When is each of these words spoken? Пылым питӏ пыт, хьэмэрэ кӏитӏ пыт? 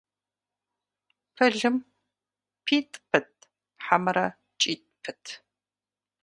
Пылым 1.35 1.75
питӏ 2.65 2.93
пыт, 3.09 3.31
хьэмэрэ 3.85 4.27
кӏитӏ 4.59 4.91
пыт? 5.01 5.23